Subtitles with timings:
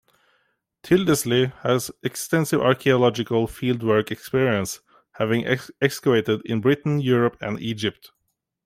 [0.81, 4.79] Tyldesley has extensive archaeological fieldwork experience,
[5.11, 5.45] having
[5.79, 8.11] excavated in Britain, Europe and Egypt.